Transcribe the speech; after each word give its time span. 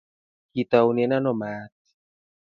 Kitaunen 0.53 1.11
ano 1.17 1.31
maat? 1.41 1.73